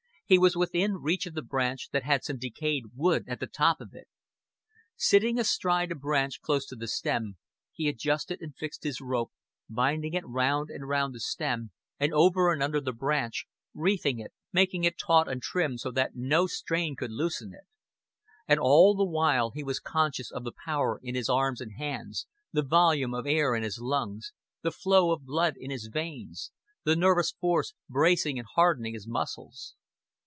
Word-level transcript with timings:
He 0.31 0.39
was 0.39 0.55
within 0.55 0.93
reach 1.01 1.25
of 1.25 1.33
the 1.33 1.41
branch 1.41 1.89
that 1.91 2.03
had 2.03 2.23
some 2.23 2.37
decayed 2.37 2.95
wood 2.95 3.25
at 3.27 3.41
the 3.41 3.47
top 3.47 3.81
of 3.81 3.89
it. 3.93 4.07
Sitting 4.95 5.37
astride 5.37 5.91
a 5.91 5.95
branch 5.95 6.39
close 6.39 6.65
to 6.67 6.75
the 6.77 6.87
stem, 6.87 7.35
he 7.73 7.89
adjusted 7.89 8.39
and 8.39 8.55
fixed 8.55 8.85
his 8.85 9.01
rope, 9.01 9.33
binding 9.69 10.13
it 10.13 10.25
round 10.25 10.69
and 10.69 10.87
round 10.87 11.13
the 11.13 11.19
stem 11.19 11.71
and 11.99 12.13
over 12.13 12.53
and 12.53 12.63
under 12.63 12.79
the 12.79 12.93
branch, 12.93 13.45
reefing 13.73 14.19
it, 14.19 14.31
making 14.53 14.85
it 14.85 14.97
taut 14.97 15.27
and 15.27 15.41
trim 15.41 15.77
so 15.77 15.91
that 15.91 16.15
no 16.15 16.47
strain 16.47 16.95
could 16.95 17.11
loosen 17.11 17.53
it; 17.53 17.67
and 18.47 18.57
all 18.57 18.95
the 18.95 19.03
while 19.03 19.51
he 19.53 19.65
was 19.65 19.81
conscious 19.81 20.31
of 20.31 20.45
the 20.45 20.53
power 20.65 20.97
in 21.03 21.13
his 21.13 21.27
arms 21.27 21.59
and 21.59 21.73
hands, 21.73 22.25
the 22.53 22.63
volume 22.63 23.13
of 23.13 23.27
air 23.27 23.53
in 23.53 23.63
his 23.63 23.79
lungs, 23.81 24.31
the 24.61 24.71
flow 24.71 25.11
of 25.11 25.25
blood 25.25 25.55
in 25.57 25.69
his 25.71 25.89
veins, 25.91 26.53
the 26.85 26.95
nervous 26.95 27.33
force 27.33 27.73
bracing 27.89 28.39
and 28.39 28.47
hardening 28.55 28.93
his 28.93 29.05
muscles. 29.05 29.75